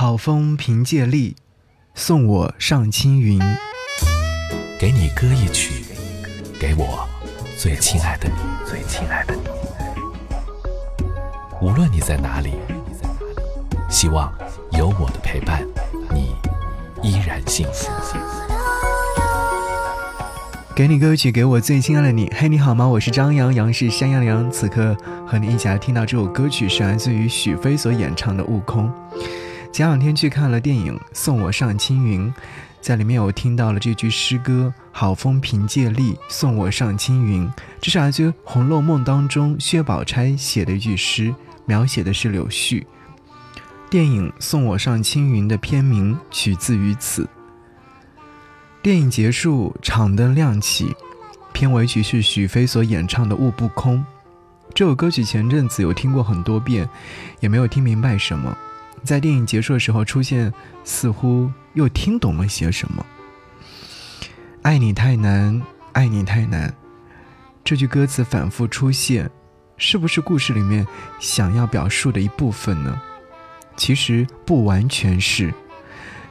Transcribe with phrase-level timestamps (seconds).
[0.00, 1.36] 好风凭借力，
[1.94, 3.38] 送我上青云。
[4.78, 5.84] 给你歌一曲，
[6.58, 7.06] 给我
[7.58, 8.34] 最亲爱的你，
[8.66, 9.42] 最亲爱的你。
[11.60, 12.54] 无论你在哪里，
[13.90, 14.32] 希望
[14.72, 15.66] 有我的陪伴，
[16.14, 16.34] 你
[17.06, 17.90] 依然幸福。
[20.74, 22.32] 给你歌曲，给我最亲爱的你。
[22.34, 22.88] 嘿，你好吗？
[22.88, 24.50] 我是张阳，阳是山羊的羊。
[24.50, 24.96] 此刻
[25.26, 28.88] 和你一起来听到这首歌曲，是来自于许飞所演唱的《悟空》。
[29.72, 32.26] 前两天去看了电影《送我上青云》，
[32.80, 37.48] 在里面我听到了这句诗歌：“好风凭借力，送我上青云。”
[37.80, 41.32] 这是来自《红楼梦》当中薛宝钗写的一句诗，
[41.66, 42.84] 描写的是柳絮。
[43.88, 47.28] 电影《送我上青云》的片名取自于此。
[48.82, 50.94] 电影结束，场灯亮起，
[51.52, 53.98] 片尾曲是许飞所演唱的《悟不空》。
[54.74, 56.88] 这首歌曲前阵子有听过很多遍，
[57.38, 58.56] 也没有听明白什么。
[59.04, 60.52] 在电影结束的时候出现，
[60.84, 63.04] 似乎又听懂了些什么。
[64.62, 66.74] 爱你太难，爱你太难。
[67.64, 69.30] 这句歌词反复出现，
[69.76, 70.86] 是不是故事里面
[71.18, 73.00] 想要表述的一部分呢？
[73.76, 75.52] 其实不完全是。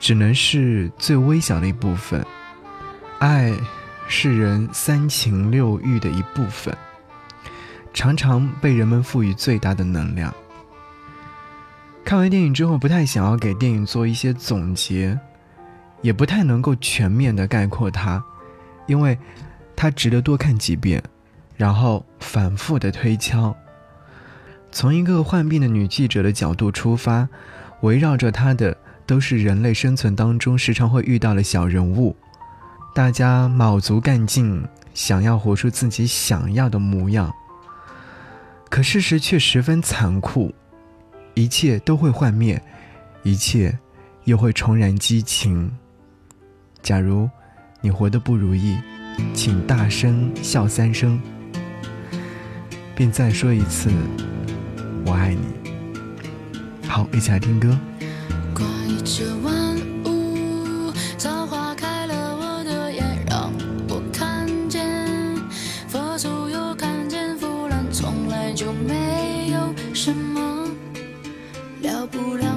[0.00, 2.26] 只能是最微小的一部分。
[3.20, 3.54] 爱
[4.08, 6.76] 是人三情六欲的一部分，
[7.94, 10.34] 常常被人们赋予最大的能量。
[12.04, 15.18] 看完电影之后，不太想要给电影做一些总结，
[16.02, 18.22] 也不太能够全面的概括它，
[18.86, 19.18] 因为
[19.74, 21.02] 它值得多看几遍，
[21.56, 23.56] 然后反复的推敲。
[24.70, 27.28] 从一个患病的女记者的角度出发，
[27.80, 28.76] 围绕着她的。
[29.04, 32.16] 都是人类生存当中时常会遇到的小人物，
[32.94, 34.64] 大家卯足干劲，
[34.94, 37.30] 想要活出自己想要的模样。
[38.70, 40.54] 可事实却十分残酷，
[41.34, 42.62] 一切都会幻灭，
[43.22, 43.78] 一切
[44.24, 45.70] 又会重燃激情。
[46.82, 47.28] 假如
[47.80, 48.76] 你活得不如意，
[49.34, 51.20] 请大声笑三声，
[52.94, 53.90] 并再说一次
[55.06, 55.42] “我爱你”。
[56.86, 57.78] 好，一起来听歌。
[59.04, 63.52] 这万物，草花开了我的眼，让
[63.88, 65.36] 我看见
[65.88, 70.51] 佛祖，又看见腐烂，从来就没有什么
[71.82, 72.51] 了不了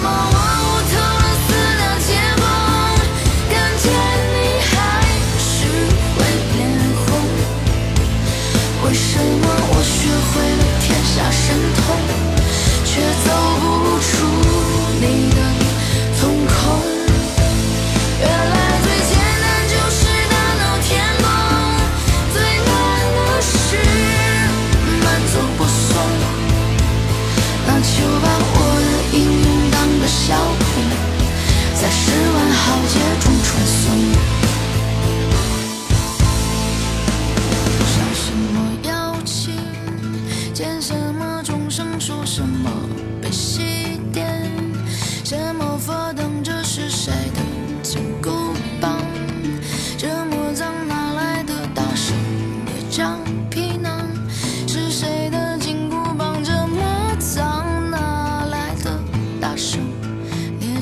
[0.00, 0.37] 为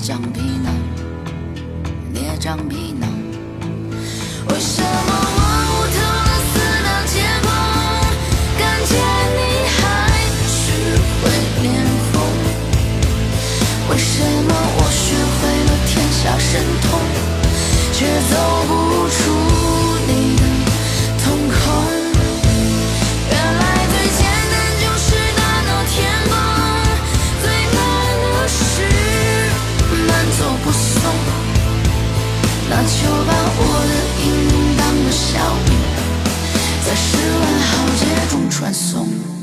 [0.07, 0.73] 橡皮囊，
[2.13, 3.16] 捏橡皮囊。
[32.79, 35.69] 那就把我的英勇当个笑柄，
[36.85, 39.36] 在十万豪杰中传送。